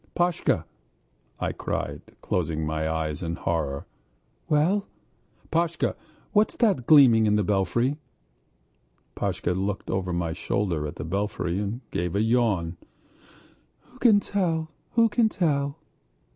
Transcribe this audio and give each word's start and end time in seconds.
"Pashka!" 0.15 0.65
I 1.39 1.51
cried, 1.51 2.01
closing 2.23 2.65
my 2.65 2.89
eyes 2.89 3.21
in 3.21 3.35
horror. 3.35 3.85
"Well?" 4.49 4.87
"Pashka, 5.51 5.95
what's 6.33 6.55
that 6.55 6.87
gleaming 6.87 7.27
on 7.27 7.35
the 7.35 7.43
belfry?" 7.43 7.97
Pashka 9.13 9.51
looked 9.51 9.91
over 9.91 10.11
my 10.11 10.33
shoulder 10.33 10.87
at 10.87 10.95
the 10.95 11.05
belfry 11.05 11.59
and 11.59 11.81
gave 11.91 12.15
a 12.15 12.21
yawn. 12.23 12.77
"Who 13.81 13.99
can 13.99 14.19
tell?" 14.19 14.71